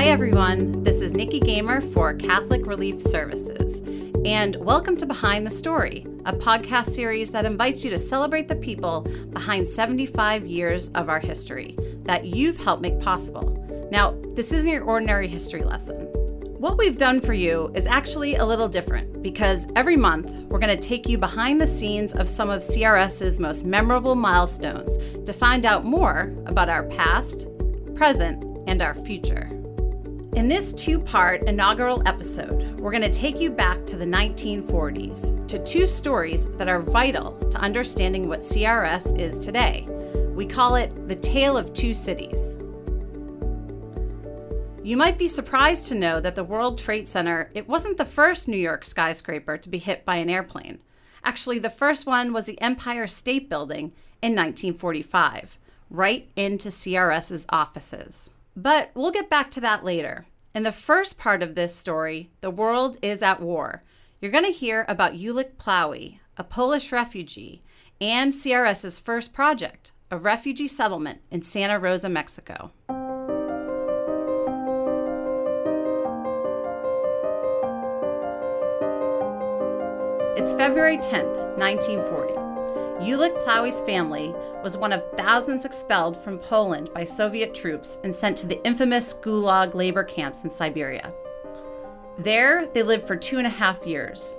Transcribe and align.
Hi, 0.00 0.06
everyone. 0.06 0.82
This 0.82 1.02
is 1.02 1.12
Nikki 1.12 1.38
Gamer 1.38 1.82
for 1.82 2.14
Catholic 2.14 2.64
Relief 2.64 3.02
Services. 3.02 3.82
And 4.24 4.56
welcome 4.56 4.96
to 4.96 5.04
Behind 5.04 5.46
the 5.46 5.50
Story, 5.50 6.06
a 6.24 6.32
podcast 6.32 6.92
series 6.92 7.30
that 7.32 7.44
invites 7.44 7.84
you 7.84 7.90
to 7.90 7.98
celebrate 7.98 8.48
the 8.48 8.56
people 8.56 9.02
behind 9.34 9.68
75 9.68 10.46
years 10.46 10.88
of 10.94 11.10
our 11.10 11.18
history 11.18 11.76
that 12.04 12.24
you've 12.24 12.56
helped 12.56 12.80
make 12.80 12.98
possible. 12.98 13.88
Now, 13.92 14.18
this 14.34 14.52
isn't 14.52 14.70
your 14.70 14.84
ordinary 14.84 15.28
history 15.28 15.62
lesson. 15.62 15.96
What 16.56 16.78
we've 16.78 16.96
done 16.96 17.20
for 17.20 17.34
you 17.34 17.70
is 17.74 17.84
actually 17.84 18.36
a 18.36 18.46
little 18.46 18.68
different 18.68 19.22
because 19.22 19.66
every 19.76 19.98
month 19.98 20.30
we're 20.48 20.60
going 20.60 20.74
to 20.74 20.88
take 20.88 21.10
you 21.10 21.18
behind 21.18 21.60
the 21.60 21.66
scenes 21.66 22.14
of 22.14 22.26
some 22.26 22.48
of 22.48 22.62
CRS's 22.62 23.38
most 23.38 23.66
memorable 23.66 24.14
milestones 24.14 24.96
to 25.26 25.34
find 25.34 25.66
out 25.66 25.84
more 25.84 26.34
about 26.46 26.70
our 26.70 26.84
past, 26.84 27.46
present, 27.94 28.46
and 28.66 28.80
our 28.80 28.94
future. 29.04 29.59
In 30.34 30.46
this 30.46 30.72
two 30.72 31.00
part 31.00 31.42
inaugural 31.48 32.04
episode, 32.06 32.78
we're 32.78 32.92
going 32.92 33.02
to 33.02 33.10
take 33.10 33.40
you 33.40 33.50
back 33.50 33.84
to 33.86 33.96
the 33.96 34.04
1940s 34.04 35.48
to 35.48 35.58
two 35.58 35.88
stories 35.88 36.46
that 36.56 36.68
are 36.68 36.80
vital 36.80 37.32
to 37.50 37.58
understanding 37.58 38.28
what 38.28 38.38
CRS 38.38 39.18
is 39.18 39.40
today. 39.40 39.88
We 40.32 40.46
call 40.46 40.76
it 40.76 41.08
the 41.08 41.16
Tale 41.16 41.58
of 41.58 41.72
Two 41.72 41.92
Cities. 41.92 42.56
You 44.84 44.96
might 44.96 45.18
be 45.18 45.26
surprised 45.26 45.88
to 45.88 45.96
know 45.96 46.20
that 46.20 46.36
the 46.36 46.44
World 46.44 46.78
Trade 46.78 47.08
Center, 47.08 47.50
it 47.52 47.68
wasn't 47.68 47.96
the 47.96 48.04
first 48.04 48.46
New 48.46 48.56
York 48.56 48.84
skyscraper 48.84 49.58
to 49.58 49.68
be 49.68 49.78
hit 49.78 50.04
by 50.04 50.16
an 50.16 50.30
airplane. 50.30 50.78
Actually, 51.24 51.58
the 51.58 51.70
first 51.70 52.06
one 52.06 52.32
was 52.32 52.46
the 52.46 52.60
Empire 52.60 53.08
State 53.08 53.50
Building 53.50 53.92
in 54.22 54.36
1945, 54.36 55.58
right 55.90 56.30
into 56.36 56.68
CRS's 56.68 57.46
offices. 57.48 58.30
But 58.56 58.90
we'll 58.94 59.12
get 59.12 59.30
back 59.30 59.50
to 59.52 59.60
that 59.60 59.84
later. 59.84 60.26
In 60.54 60.64
the 60.64 60.72
first 60.72 61.18
part 61.18 61.42
of 61.42 61.54
this 61.54 61.74
story, 61.74 62.30
the 62.40 62.50
world 62.50 62.96
is 63.02 63.22
at 63.22 63.40
war. 63.40 63.84
You're 64.20 64.32
going 64.32 64.44
to 64.44 64.50
hear 64.50 64.84
about 64.88 65.14
Ulick 65.14 65.54
Plowey, 65.56 66.18
a 66.36 66.44
Polish 66.44 66.92
refugee, 66.92 67.62
and 68.00 68.32
CRS's 68.32 68.98
first 68.98 69.32
project, 69.32 69.92
a 70.10 70.18
refugee 70.18 70.68
settlement 70.68 71.20
in 71.30 71.42
Santa 71.42 71.78
Rosa, 71.78 72.08
Mexico. 72.08 72.72
It's 80.36 80.54
February 80.54 80.98
10th, 80.98 81.58
1940. 81.58 82.39
Ulick 83.00 83.42
Plowey's 83.44 83.80
family 83.80 84.34
was 84.62 84.76
one 84.76 84.92
of 84.92 85.02
thousands 85.16 85.64
expelled 85.64 86.22
from 86.22 86.38
Poland 86.38 86.92
by 86.92 87.02
Soviet 87.02 87.54
troops 87.54 87.96
and 88.04 88.14
sent 88.14 88.36
to 88.36 88.46
the 88.46 88.62
infamous 88.62 89.14
Gulag 89.14 89.72
labor 89.72 90.04
camps 90.04 90.44
in 90.44 90.50
Siberia. 90.50 91.10
There, 92.18 92.66
they 92.74 92.82
lived 92.82 93.06
for 93.06 93.16
two 93.16 93.38
and 93.38 93.46
a 93.46 93.50
half 93.50 93.86
years. 93.86 94.36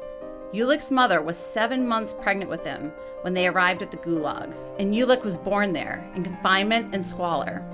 Ulick's 0.54 0.92
mother 0.92 1.24
was 1.24 1.38
seven 1.38 1.88
months 1.88 2.14
pregnant 2.14 2.52
with 2.52 2.64
him 2.64 2.92
when 3.22 3.34
they 3.34 3.48
arrived 3.48 3.82
at 3.82 3.90
the 3.90 3.98
Gulag, 3.98 4.54
and 4.78 4.94
Ulick 4.94 5.24
was 5.24 5.40
born 5.40 5.74
there 5.74 6.08
in 6.16 6.24
confinement 6.24 6.94
and 6.94 7.04
squalor. 7.04 7.66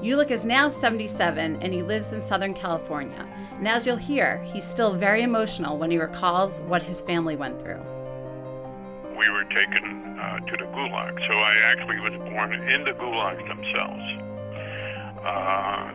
Ulick 0.00 0.30
is 0.30 0.46
now 0.46 0.70
77 0.70 1.60
and 1.60 1.74
he 1.74 1.82
lives 1.82 2.14
in 2.14 2.22
Southern 2.22 2.54
California. 2.54 3.28
And 3.56 3.68
as 3.68 3.86
you'll 3.86 3.96
hear, 3.96 4.42
he's 4.44 4.64
still 4.64 4.94
very 4.94 5.20
emotional 5.22 5.76
when 5.76 5.90
he 5.90 5.98
recalls 5.98 6.60
what 6.62 6.82
his 6.82 7.02
family 7.02 7.36
went 7.36 7.60
through. 7.60 7.84
We 9.18 9.28
were 9.30 9.44
taken 9.44 10.16
uh, 10.16 10.38
to 10.38 10.56
the 10.56 10.66
Gulag, 10.66 11.18
so 11.26 11.36
I 11.36 11.56
actually 11.64 11.98
was 11.98 12.12
born 12.30 12.52
in 12.52 12.84
the 12.84 12.92
Gulags 12.92 13.44
themselves. 13.48 14.04
Uh, 15.24 15.90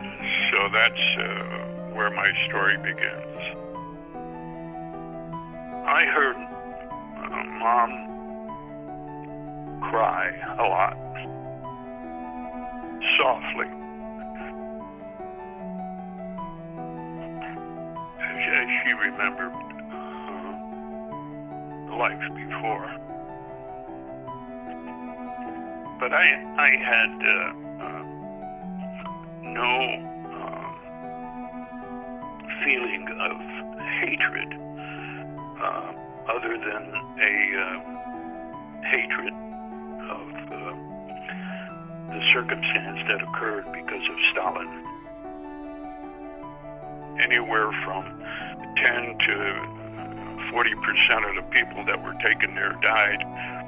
so 0.51 0.67
that's 0.73 1.15
uh, 1.17 1.23
where 1.93 2.11
my 2.11 2.29
story 2.47 2.75
begins. 2.77 3.41
I 5.87 6.03
heard 6.13 6.35
uh, 6.35 7.43
mom 7.59 7.91
cry 9.89 10.33
a 10.59 10.67
lot, 10.67 10.97
softly. 13.17 13.69
as 18.53 18.69
she 18.83 18.93
remembered 18.93 19.53
uh, 19.91 19.95
life 21.97 22.21
before. 22.35 22.85
But 26.03 26.11
I, 26.11 26.35
I 26.57 26.69
had 26.83 27.15
uh, 27.23 27.53
uh, 27.81 28.03
no 29.41 29.71
um, 30.35 30.75
feeling 32.65 33.07
of 33.21 33.39
hatred 34.01 34.51
uh, 35.63 35.93
other 36.27 36.57
than 36.57 36.83
a 37.21 37.35
uh, 37.55 37.79
hatred 38.83 39.33
of 40.11 40.27
uh, 40.51 40.75
the 42.11 42.21
circumstance 42.33 42.99
that 43.07 43.23
occurred 43.23 43.71
because 43.71 44.05
of 44.09 44.19
Stalin. 44.29 44.67
Anywhere 47.21 47.71
from 47.85 48.03
10 48.75 49.17
to 49.19 50.51
40 50.51 50.75
percent 50.75 51.23
of 51.23 51.35
the 51.35 51.43
people 51.51 51.85
that 51.85 52.03
were 52.03 52.15
taken 52.25 52.55
there 52.55 52.77
died 52.81 53.23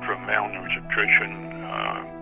from 0.06 0.26
malnutrition 0.26 1.64
uh, 1.64 2.15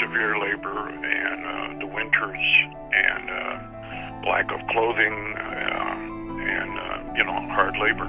severe 0.00 0.38
labor 0.38 0.88
and 0.88 1.46
uh, 1.46 1.78
the 1.80 1.86
winters 1.86 2.62
and 2.92 3.30
uh, 3.30 4.28
lack 4.28 4.50
of 4.52 4.60
clothing 4.68 5.34
uh, 5.36 5.94
and 6.42 6.78
uh, 6.78 7.14
you 7.16 7.24
know 7.24 7.40
hard 7.52 7.76
labor. 7.78 8.08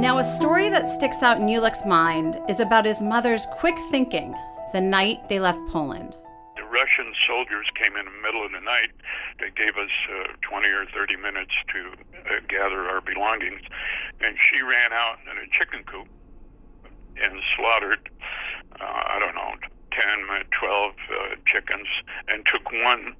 Now, 0.00 0.16
a 0.16 0.24
story 0.24 0.70
that 0.70 0.88
sticks 0.88 1.22
out 1.22 1.36
in 1.36 1.46
Ulick's 1.46 1.84
mind 1.84 2.40
is 2.48 2.58
about 2.58 2.86
his 2.86 3.02
mother's 3.02 3.44
quick 3.58 3.76
thinking 3.90 4.34
the 4.72 4.80
night 4.80 5.28
they 5.28 5.38
left 5.38 5.60
Poland. 5.68 6.16
The 6.56 6.64
Russian 6.64 7.12
soldiers 7.26 7.66
came 7.74 7.94
in 7.96 8.06
the 8.06 8.22
middle 8.22 8.42
of 8.42 8.50
the 8.52 8.60
night. 8.60 8.92
They 9.38 9.50
gave 9.50 9.76
us 9.76 9.90
uh, 10.08 10.32
20 10.40 10.68
or 10.68 10.86
30 10.86 11.16
minutes 11.16 11.52
to 11.74 11.92
uh, 12.30 12.40
gather 12.48 12.88
our 12.88 13.00
belongings. 13.00 13.62
And 14.20 14.36
she 14.38 14.62
ran 14.62 14.92
out 14.92 15.18
in 15.30 15.38
a 15.38 15.48
chicken 15.50 15.84
coop 15.84 16.08
and 17.22 17.40
slaughtered, 17.56 18.08
uh, 18.80 18.84
I 18.84 19.18
don't 19.18 19.34
know, 19.34 19.54
10, 19.92 20.04
12 20.58 20.92
uh, 20.92 21.34
chickens 21.46 21.88
and 22.28 22.44
took 22.46 22.70
one 22.72 23.14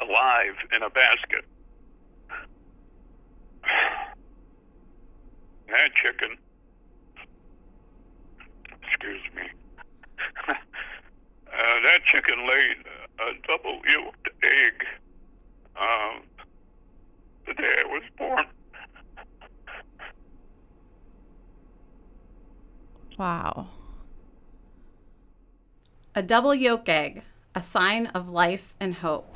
alive 0.00 0.54
in 0.74 0.82
a 0.82 0.90
basket. 0.90 1.44
That 5.70 5.94
chicken, 5.94 6.38
excuse 8.82 9.20
me, 9.36 9.42
uh, 10.48 10.54
that 11.52 12.04
chicken 12.06 12.48
laid 12.48 12.76
a 13.20 13.46
double 13.46 13.78
yolked 13.86 14.28
egg 14.42 14.84
uh, 15.76 16.20
the 17.46 17.54
day 17.54 17.74
I 17.84 17.86
was 17.86 18.02
born. 18.16 18.46
Wow. 23.18 23.66
A 26.14 26.22
double 26.22 26.54
yolk 26.54 26.88
egg, 26.88 27.22
a 27.52 27.60
sign 27.60 28.06
of 28.08 28.28
life 28.28 28.74
and 28.78 28.94
hope. 28.94 29.34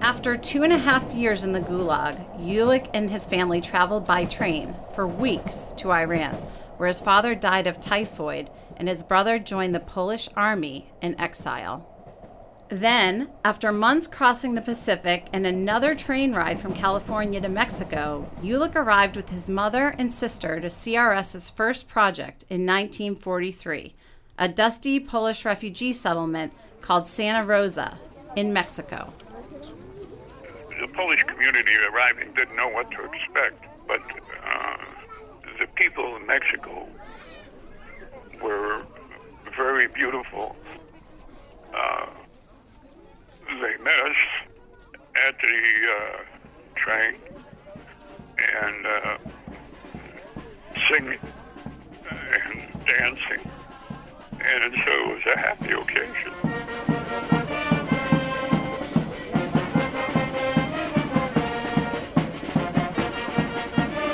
After 0.00 0.36
two 0.36 0.62
and 0.62 0.72
a 0.72 0.78
half 0.78 1.12
years 1.12 1.42
in 1.42 1.50
the 1.50 1.60
Gulag, 1.60 2.24
Ulick 2.40 2.88
and 2.94 3.10
his 3.10 3.26
family 3.26 3.60
traveled 3.60 4.06
by 4.06 4.24
train 4.24 4.76
for 4.94 5.06
weeks 5.06 5.74
to 5.78 5.90
Iran, 5.90 6.34
where 6.76 6.86
his 6.86 7.00
father 7.00 7.34
died 7.34 7.66
of 7.66 7.80
typhoid 7.80 8.48
and 8.76 8.88
his 8.88 9.02
brother 9.02 9.40
joined 9.40 9.74
the 9.74 9.80
Polish 9.80 10.28
army 10.36 10.92
in 11.02 11.18
exile. 11.20 11.97
Then, 12.68 13.28
after 13.44 13.72
months 13.72 14.06
crossing 14.06 14.54
the 14.54 14.60
Pacific 14.60 15.26
and 15.32 15.46
another 15.46 15.94
train 15.94 16.34
ride 16.34 16.60
from 16.60 16.74
California 16.74 17.40
to 17.40 17.48
Mexico, 17.48 18.30
Ulick 18.42 18.74
arrived 18.74 19.16
with 19.16 19.30
his 19.30 19.48
mother 19.48 19.94
and 19.98 20.12
sister 20.12 20.60
to 20.60 20.68
CRS's 20.68 21.48
first 21.48 21.88
project 21.88 22.44
in 22.50 22.66
1943, 22.66 23.94
a 24.38 24.48
dusty 24.48 25.00
Polish 25.00 25.44
refugee 25.44 25.92
settlement 25.92 26.52
called 26.82 27.08
Santa 27.08 27.44
Rosa 27.44 27.98
in 28.36 28.52
Mexico 28.52 29.12
the 30.80 30.88
Polish 30.88 31.22
community 31.24 31.72
arriving 31.90 32.32
didn't 32.34 32.56
know 32.56 32.68
what 32.68 32.90
to 32.92 33.04
expect, 33.04 33.64
but 33.86 34.00
uh, 34.44 34.76
the 35.58 35.66
people 35.74 36.16
in 36.16 36.26
Mexico 36.26 36.88
were 38.42 38.82
very 39.56 39.88
beautiful. 39.88 40.56
Uh, 41.74 42.06
they 43.48 43.82
met 43.82 44.00
us 44.04 44.16
at 45.26 45.34
the 45.40 45.62
uh, 45.90 46.22
train, 46.76 47.14
and 48.62 48.86
uh, 48.86 49.18
singing 50.86 51.18
and 52.10 52.86
dancing. 52.86 53.50
And 54.40 54.74
so 54.84 54.90
it 54.90 55.14
was 55.14 55.26
a 55.34 55.38
happy 55.38 55.72
occasion. 55.72 56.32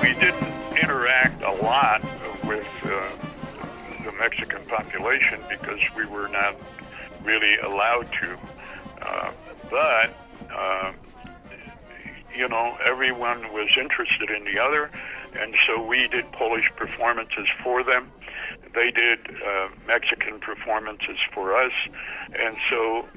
We 0.00 0.14
didn't 0.20 0.78
interact 0.80 1.42
a 1.42 1.52
lot 1.62 2.02
with 2.44 2.66
uh, 2.84 4.04
the 4.04 4.12
Mexican 4.18 4.62
population 4.66 5.40
because 5.50 5.80
we 5.96 6.06
were 6.06 6.28
not 6.28 6.54
really 7.24 7.56
allowed 7.58 8.10
to. 8.20 8.38
But, 9.74 10.14
uh, 10.56 10.92
you 12.32 12.46
know, 12.46 12.78
everyone 12.84 13.52
was 13.52 13.76
interested 13.76 14.30
in 14.30 14.44
the 14.44 14.56
other, 14.56 14.88
and 15.36 15.56
so 15.66 15.84
we 15.84 16.06
did 16.06 16.30
Polish 16.30 16.70
performances 16.76 17.48
for 17.60 17.82
them. 17.82 18.08
They 18.72 18.92
did 18.92 19.18
uh, 19.44 19.70
Mexican 19.84 20.38
performances 20.38 21.18
for 21.32 21.56
us, 21.56 21.72
and 22.38 22.56
so 22.70 23.08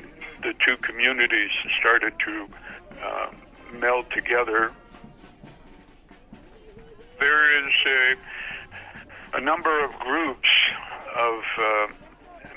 the 0.42 0.56
two 0.58 0.78
communities 0.78 1.52
started 1.80 2.14
to 2.26 2.48
uh, 3.04 3.28
meld 3.74 4.10
together. 4.10 4.72
There 7.20 7.68
is 7.68 7.74
a, 7.86 8.16
a 9.38 9.42
number 9.42 9.86
of 9.86 9.92
groups 10.00 10.50
of 11.16 11.44
uh, 11.60 11.88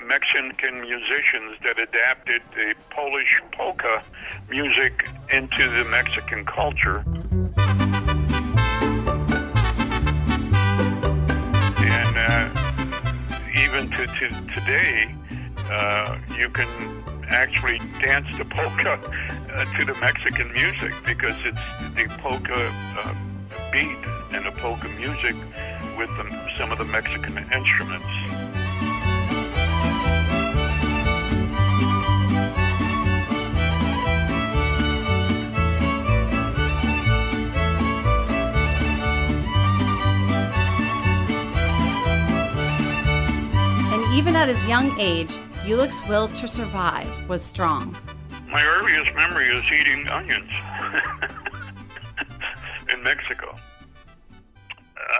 Mexican 0.05 0.81
musicians 0.81 1.57
that 1.63 1.79
adapted 1.79 2.41
the 2.55 2.75
Polish 2.89 3.41
polka 3.51 4.03
music 4.49 5.09
into 5.31 5.69
the 5.69 5.85
Mexican 5.85 6.45
culture. 6.45 7.03
And 11.83 12.17
uh, 12.17 12.49
even 13.55 13.89
to, 13.91 14.07
to 14.07 14.29
today, 14.55 15.13
uh, 15.69 16.17
you 16.37 16.49
can 16.49 16.67
actually 17.27 17.79
dance 17.99 18.37
the 18.37 18.45
polka 18.45 18.99
uh, 19.53 19.65
to 19.77 19.85
the 19.85 19.97
Mexican 19.99 20.51
music 20.53 20.93
because 21.05 21.37
it's 21.45 21.95
the 21.95 22.07
polka 22.19 22.53
uh, 22.99 23.13
beat 23.71 23.97
and 24.31 24.45
the 24.45 24.51
polka 24.57 24.89
music 24.99 25.35
with 25.97 26.09
the, 26.17 26.53
some 26.57 26.71
of 26.71 26.77
the 26.77 26.85
Mexican 26.85 27.37
instruments. 27.53 28.60
Even 44.21 44.35
at 44.35 44.47
his 44.47 44.63
young 44.67 44.95
age, 44.99 45.31
Ulick's 45.65 46.07
will 46.07 46.27
to 46.27 46.47
survive 46.47 47.09
was 47.27 47.41
strong. 47.41 47.97
My 48.47 48.63
earliest 48.63 49.15
memory 49.15 49.47
is 49.47 49.63
eating 49.71 50.07
onions 50.09 50.51
in 52.93 53.01
Mexico. 53.01 53.55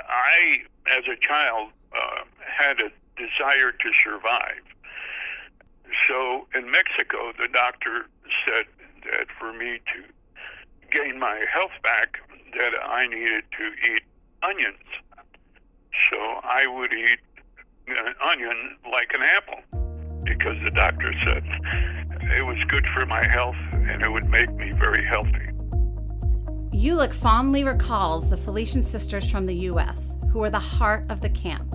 I, 0.08 0.60
as 0.96 1.06
a 1.08 1.16
child, 1.20 1.70
uh, 1.96 2.26
had 2.46 2.80
a 2.80 2.92
desire 3.18 3.72
to 3.72 3.94
survive. 4.04 4.62
So 6.08 6.46
in 6.54 6.70
Mexico, 6.70 7.34
the 7.40 7.48
doctor 7.48 8.06
said 8.46 8.66
that 9.06 9.30
for 9.40 9.52
me 9.52 9.80
to 9.94 10.96
gain 10.96 11.18
my 11.18 11.44
health 11.52 11.72
back, 11.82 12.20
that 12.54 12.74
I 12.86 13.08
needed 13.08 13.46
to 13.58 13.94
eat 13.94 14.04
onions. 14.44 14.78
So 16.12 16.18
I 16.44 16.68
would 16.68 16.94
eat 16.94 17.18
an 17.98 18.14
onion 18.24 18.78
like 18.92 19.12
an 19.14 19.22
apple 19.22 19.60
because 20.24 20.58
the 20.64 20.72
doctor 20.72 21.14
said 21.24 21.44
it 22.36 22.46
was 22.46 22.64
good 22.66 22.86
for 22.94 23.06
my 23.06 23.26
health 23.26 23.56
and 23.72 24.02
it 24.02 24.12
would 24.12 24.30
make 24.30 24.52
me 24.54 24.72
very 24.72 25.06
healthy. 25.06 25.52
Ulick 26.74 27.14
fondly 27.14 27.64
recalls 27.64 28.30
the 28.30 28.38
Felician 28.38 28.82
sisters 28.82 29.30
from 29.30 29.46
the 29.46 29.56
U.S., 29.56 30.16
who 30.32 30.40
were 30.40 30.50
the 30.50 30.60
heart 30.60 31.06
of 31.10 31.22
the 31.22 31.30
camp. 31.30 31.70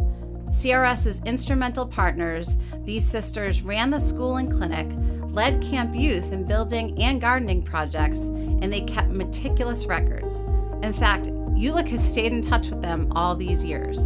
CRS's 0.49 1.21
instrumental 1.27 1.87
partners, 1.87 2.57
these 2.85 3.07
sisters 3.07 3.63
ran 3.63 3.91
the 3.91 4.01
school 4.01 4.37
and 4.37 4.51
clinic, 4.51 4.89
led 5.35 5.63
Camp 5.63 5.95
Youth 5.95 6.33
in 6.33 6.45
building 6.45 7.01
and 7.03 7.21
gardening 7.21 7.63
projects, 7.63 8.21
and 8.21 8.73
they 8.73 8.81
kept 8.81 9.11
meticulous 9.11 9.87
records. 9.87 10.41
In 10.83 10.93
fact, 10.93 11.27
Ulick 11.27 11.89
has 11.89 12.03
stayed 12.03 12.33
in 12.33 12.41
touch 12.41 12.71
with 12.71 12.81
them 12.81 13.13
all 13.13 13.37
these 13.37 13.65
years. 13.65 13.99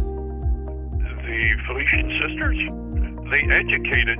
The 1.31 1.55
Felician 1.65 2.11
sisters, 2.21 2.59
they 3.31 3.41
educated 3.55 4.19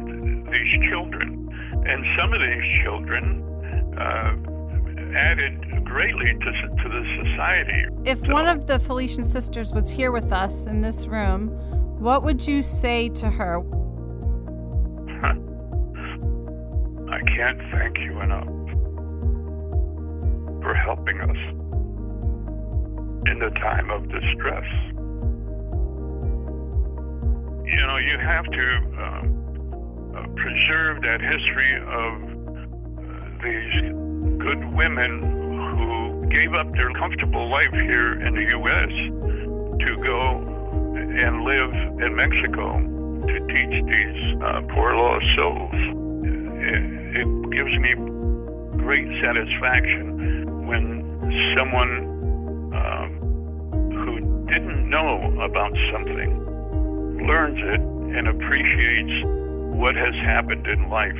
these 0.50 0.88
children, 0.88 1.50
and 1.86 2.06
some 2.18 2.32
of 2.34 2.40
these 2.40 2.82
children 2.82 3.44
uh, 3.98 4.34
added 5.18 5.84
greatly 5.84 6.28
to, 6.32 6.38
to 6.40 6.90
the 6.90 7.04
society. 7.26 7.84
If 8.06 8.20
So- 8.22 8.32
one 8.32 8.48
of 8.48 8.66
the 8.66 8.80
Felician 8.80 9.26
sisters 9.26 9.74
was 9.74 9.92
here 9.92 10.14
with 10.14 10.32
us 10.32 10.68
in 10.68 10.80
this 10.80 11.06
room, 11.06 11.50
what 12.00 12.24
would 12.24 12.48
you 12.48 12.62
say 12.62 13.10
to 13.10 13.30
her? 13.30 13.58
I 17.12 17.20
can't 17.28 17.60
thank 17.72 17.98
you 18.00 18.22
enough 18.22 18.48
for 20.64 20.74
helping 20.74 21.20
us 21.20 21.38
in 23.30 23.40
the 23.40 23.50
time 23.60 23.90
of 23.92 24.08
distress. 24.08 24.64
You 27.72 27.88
know, 27.88 27.96
you 27.96 28.18
have 28.18 28.46
to 28.52 28.76
um, 29.02 30.14
uh, 30.14 30.28
preserve 30.36 31.02
that 31.04 31.22
history 31.22 31.74
of 31.78 32.22
uh, 32.22 33.42
these 33.42 33.82
good 34.40 34.74
women 34.74 35.22
who 35.78 36.28
gave 36.28 36.54
up 36.54 36.70
their 36.74 36.92
comfortable 36.92 37.48
life 37.50 37.72
here 37.72 38.20
in 38.20 38.36
the 38.36 38.44
U.S. 38.50 38.90
to 39.88 39.98
go 40.04 40.44
and 41.16 41.46
live 41.46 41.74
in 41.74 42.14
Mexico 42.14 42.78
to 43.28 43.48
teach 43.48 43.86
these 43.86 44.42
uh, 44.44 44.62
poor 44.74 44.94
lost 44.98 45.28
souls. 45.34 45.72
It, 45.74 47.20
it 47.20 47.52
gives 47.52 47.78
me 47.80 47.94
great 48.84 49.24
satisfaction 49.24 50.68
when 50.68 51.56
someone 51.56 52.72
um, 52.76 53.92
who 53.94 54.46
didn't 54.52 54.90
know 54.90 55.40
about 55.40 55.72
something 55.90 56.51
learns 57.28 57.60
it 57.60 57.80
and 58.18 58.28
appreciates 58.28 59.24
what 59.76 59.96
has 59.96 60.14
happened 60.16 60.68
in 60.68 60.90
life. 60.90 61.18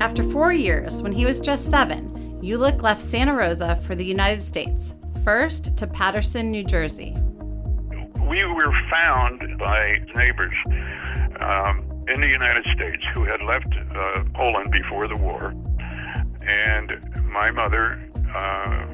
After 0.00 0.22
four 0.22 0.52
years, 0.52 1.02
when 1.02 1.12
he 1.12 1.24
was 1.24 1.40
just 1.40 1.70
seven, 1.70 2.10
Ulick 2.42 2.82
left 2.82 3.00
Santa 3.00 3.32
Rosa 3.32 3.76
for 3.86 3.94
the 3.94 4.04
United 4.04 4.42
States, 4.42 4.94
first 5.24 5.76
to 5.76 5.86
Paterson, 5.86 6.50
New 6.50 6.64
Jersey. 6.64 7.14
we 8.28 8.44
were 8.44 8.72
found 8.90 9.58
by 9.58 9.98
neighbors 10.14 10.56
um, 11.40 11.84
in 12.08 12.20
the 12.20 12.28
United 12.28 12.66
States 12.66 13.06
who 13.14 13.24
had 13.24 13.40
left 13.42 13.68
uh, 13.94 14.24
Poland 14.34 14.70
before 14.70 15.06
the 15.08 15.16
war, 15.16 15.54
and 16.46 17.00
my 17.24 17.50
mother 17.50 18.02
uh, 18.34 18.86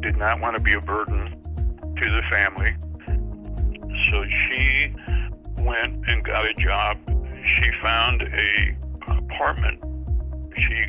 did 0.00 0.16
not 0.16 0.40
want 0.40 0.56
to 0.56 0.62
be 0.62 0.74
a 0.74 0.80
burden 0.80 1.30
to 2.00 2.10
the 2.10 2.22
family, 2.30 2.76
so 4.10 4.24
she 4.28 4.92
went 5.58 6.08
and 6.08 6.24
got 6.24 6.46
a 6.46 6.54
job. 6.54 6.98
She 7.44 7.70
found 7.82 8.22
a 8.22 8.76
apartment. 9.08 9.80
She 10.56 10.86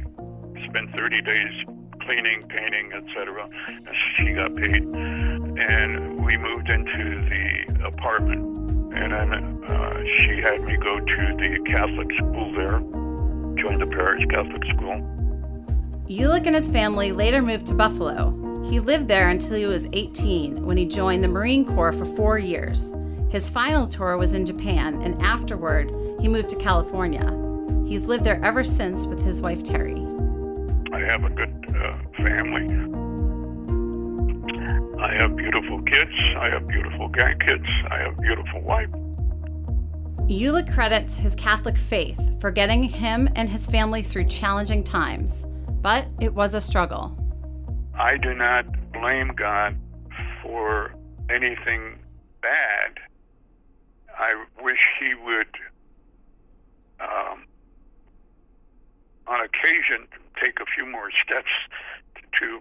spent 0.66 0.96
30 0.98 1.22
days 1.22 1.66
cleaning, 2.02 2.44
painting, 2.48 2.92
etc. 2.94 3.50
And 3.68 3.96
she 4.16 4.34
got 4.34 4.56
paid, 4.56 4.84
and 4.84 6.26
we 6.26 6.38
moved 6.38 6.70
into 6.70 7.28
the 7.30 7.86
apartment. 7.86 8.58
And 8.96 9.12
then 9.12 9.64
uh, 9.68 10.04
she 10.16 10.42
had 10.42 10.64
me 10.64 10.78
go 10.78 11.00
to 11.00 11.36
the 11.38 11.60
Catholic 11.66 12.12
school 12.18 12.54
there, 12.54 12.80
join 13.62 13.80
the 13.80 13.88
parish 13.88 14.26
Catholic 14.26 14.64
school. 14.66 15.02
Ulick 16.10 16.46
and 16.46 16.56
his 16.56 16.70
family 16.70 17.12
later 17.12 17.42
moved 17.42 17.68
to 17.68 17.74
Buffalo. 17.74 18.64
He 18.70 18.80
lived 18.80 19.08
there 19.08 19.30
until 19.30 19.56
he 19.56 19.66
was 19.66 19.88
18 19.94 20.66
when 20.66 20.78
he 20.78 20.86
joined 20.86 21.24
the 21.24 21.28
Marine 21.28 21.66
Corps 21.66 21.94
for 21.94 22.06
four 22.06 22.38
years. 22.38 22.94
His 23.30 23.50
final 23.50 23.86
tour 23.88 24.18
was 24.18 24.34
in 24.34 24.46
Japan, 24.46 25.02
and 25.02 25.22
afterward, 25.22 25.92
he 26.22 26.28
moved 26.28 26.48
to 26.50 26.56
California. 26.56 27.26
He's 27.86 28.04
lived 28.04 28.24
there 28.24 28.44
ever 28.44 28.64
since 28.64 29.06
with 29.06 29.22
his 29.22 29.42
wife 29.42 29.64
Terry. 29.64 29.96
I 30.94 31.00
have 31.02 31.24
a 31.26 31.30
good 31.30 31.76
uh, 31.76 31.98
family. 32.24 32.68
I 35.00 35.14
have 35.16 35.36
beautiful 35.36 35.82
kids. 35.84 36.12
I 36.38 36.50
have 36.50 36.68
beautiful 36.68 37.10
grandkids. 37.10 37.68
I 37.92 38.00
have 38.00 38.18
a 38.18 38.22
beautiful 38.22 38.62
wife. 38.62 38.90
Ulick 40.30 40.74
credits 40.74 41.16
his 41.16 41.36
Catholic 41.36 41.78
faith 41.78 42.20
for 42.40 42.50
getting 42.50 42.84
him 42.84 43.30
and 43.36 43.50
his 43.50 43.68
family 43.68 44.02
through 44.02 44.26
challenging 44.26 44.84
times, 44.84 45.46
but 45.82 46.08
it 46.20 46.34
was 46.34 46.54
a 46.54 46.62
struggle. 46.62 47.18
I 47.94 48.18
do 48.18 48.34
not 48.34 48.66
blame 48.92 49.34
God 49.36 49.78
for 50.42 50.94
anything 51.30 52.00
bad, 52.42 53.00
I 54.18 54.46
wish 54.62 54.90
he 55.00 55.14
would, 55.14 55.48
um, 57.00 57.46
on 59.28 59.42
occasion, 59.42 60.08
take 60.42 60.60
a 60.60 60.66
few 60.66 60.86
more 60.86 61.12
steps 61.12 61.52
to 62.40 62.60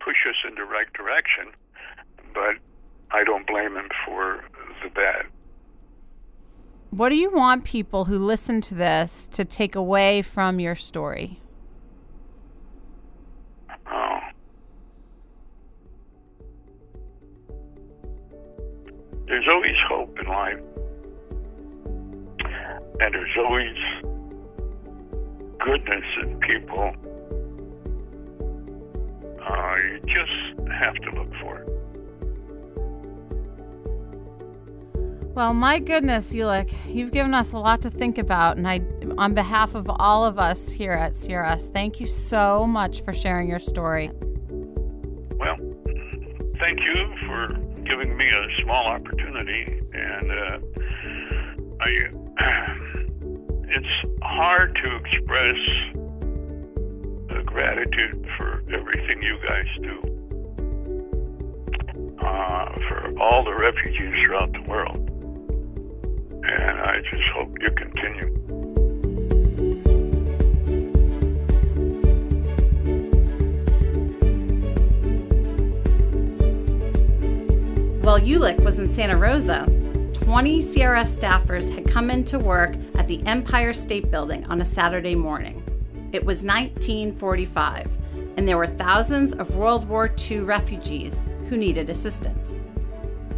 push 0.00 0.26
us 0.26 0.44
in 0.46 0.54
the 0.56 0.64
right 0.64 0.92
direction. 0.92 1.48
But 2.34 2.56
I 3.10 3.24
don't 3.24 3.46
blame 3.46 3.76
him 3.76 3.88
for 4.04 4.44
the 4.82 4.90
bad. 4.90 5.26
What 6.90 7.10
do 7.10 7.14
you 7.14 7.30
want 7.30 7.64
people 7.64 8.06
who 8.06 8.18
listen 8.18 8.60
to 8.62 8.74
this 8.74 9.26
to 9.28 9.44
take 9.44 9.76
away 9.76 10.22
from 10.22 10.58
your 10.58 10.74
story? 10.74 11.40
Oh. 13.86 14.20
There's 19.26 19.46
always 19.46 19.78
hope 19.86 20.18
in 20.18 20.26
life. 20.26 20.58
And 22.98 23.14
there's 23.14 23.36
always 23.38 23.76
goodness 25.58 26.04
in 26.22 26.38
people. 26.40 26.92
Uh, 29.40 29.76
you 29.76 30.00
just 30.06 30.32
have 30.72 30.94
to 30.94 31.10
look 31.14 31.32
for 31.40 31.58
it. 31.58 31.70
Well, 35.34 35.54
my 35.54 35.78
goodness, 35.78 36.34
Ulick, 36.34 36.72
you've 36.92 37.12
given 37.12 37.34
us 37.34 37.52
a 37.52 37.58
lot 37.58 37.80
to 37.82 37.90
think 37.90 38.18
about. 38.18 38.56
And 38.56 38.66
I, 38.66 38.80
on 39.16 39.32
behalf 39.32 39.74
of 39.74 39.88
all 39.88 40.24
of 40.24 40.38
us 40.38 40.70
here 40.70 40.92
at 40.92 41.12
CRS, 41.12 41.72
thank 41.72 42.00
you 42.00 42.06
so 42.06 42.66
much 42.66 43.02
for 43.02 43.12
sharing 43.12 43.48
your 43.48 43.60
story. 43.60 44.10
Well, 45.36 45.56
thank 46.58 46.84
you 46.84 47.14
for 47.26 47.46
giving 47.84 48.16
me 48.16 48.28
a 48.28 48.46
small 48.60 48.86
opportunity. 48.86 49.80
And 49.94 50.32
uh, 50.32 50.58
I, 51.80 52.76
it's 53.70 54.02
hard 54.22 54.76
to 54.76 54.96
express 54.96 55.58
the 57.28 57.42
gratitude 57.44 58.26
for 58.36 58.62
everything 58.72 59.22
you 59.22 59.38
guys 59.46 59.66
do. 59.82 59.96
Uh, 62.20 62.72
for 62.88 63.12
all 63.18 63.42
the 63.44 63.54
refugees 63.54 64.14
throughout 64.24 64.52
the 64.52 64.62
world 64.68 65.10
and 66.42 66.80
I 66.80 67.00
just 67.10 67.28
hope 67.30 67.54
you 67.60 67.70
continue. 67.70 68.28
While 78.02 78.20
Ulick 78.20 78.60
was 78.64 78.78
in 78.78 78.92
Santa 78.92 79.16
Rosa, 79.16 79.66
20 80.30 80.60
CRS 80.60 81.18
staffers 81.18 81.74
had 81.74 81.90
come 81.90 82.08
into 82.08 82.38
work 82.38 82.76
at 82.94 83.08
the 83.08 83.20
Empire 83.26 83.72
State 83.72 84.12
Building 84.12 84.44
on 84.44 84.60
a 84.60 84.64
Saturday 84.64 85.16
morning. 85.16 85.60
It 86.12 86.24
was 86.24 86.44
1945, 86.44 87.90
and 88.36 88.46
there 88.46 88.56
were 88.56 88.68
thousands 88.68 89.34
of 89.34 89.56
World 89.56 89.88
War 89.88 90.08
II 90.30 90.42
refugees 90.42 91.26
who 91.48 91.56
needed 91.56 91.90
assistance. 91.90 92.60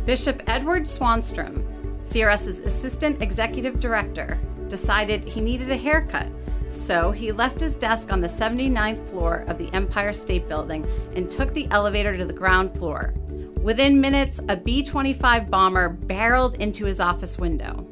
Bishop 0.05 0.43
Edward 0.47 0.83
Swanstrom 0.83 1.65
CRS's 2.03 2.61
assistant 2.61 3.23
executive 3.23 3.81
director 3.81 4.39
decided 4.69 5.25
he 5.25 5.41
needed 5.41 5.71
a 5.71 5.77
haircut, 5.79 6.29
so 6.69 7.11
he 7.11 7.33
left 7.33 7.59
his 7.59 7.75
desk 7.75 8.13
on 8.13 8.21
the 8.21 8.29
79th 8.29 9.09
floor 9.09 9.47
of 9.49 9.57
the 9.57 9.73
Empire 9.73 10.13
State 10.13 10.47
Building 10.47 10.87
and 11.17 11.31
took 11.31 11.55
the 11.55 11.69
elevator 11.71 12.15
to 12.19 12.27
the 12.27 12.35
ground 12.35 12.71
floor. 12.75 13.15
Within 13.63 14.01
minutes, 14.01 14.41
a 14.49 14.57
B 14.57 14.83
25 14.83 15.49
bomber 15.49 15.89
barreled 15.89 16.57
into 16.57 16.85
his 16.85 16.99
office 16.99 17.39
window. 17.39 17.87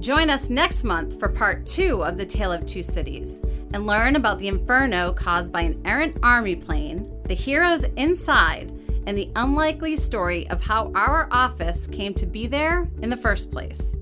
Join 0.00 0.28
us 0.28 0.50
next 0.50 0.84
month 0.84 1.18
for 1.18 1.30
part 1.30 1.64
two 1.64 2.04
of 2.04 2.18
The 2.18 2.26
Tale 2.26 2.52
of 2.52 2.66
Two 2.66 2.82
Cities 2.82 3.40
and 3.72 3.86
learn 3.86 4.16
about 4.16 4.38
the 4.38 4.48
inferno 4.48 5.14
caused 5.14 5.50
by 5.50 5.62
an 5.62 5.80
errant 5.86 6.18
army 6.22 6.56
plane, 6.56 7.10
the 7.24 7.34
heroes 7.34 7.84
inside, 7.96 8.70
and 9.06 9.16
the 9.16 9.30
unlikely 9.36 9.96
story 9.96 10.46
of 10.50 10.60
how 10.60 10.92
our 10.94 11.26
office 11.30 11.86
came 11.86 12.12
to 12.12 12.26
be 12.26 12.46
there 12.46 12.86
in 13.00 13.08
the 13.08 13.16
first 13.16 13.50
place. 13.50 13.96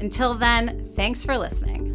Until 0.00 0.34
then, 0.34 0.92
thanks 0.94 1.24
for 1.24 1.36
listening. 1.36 1.89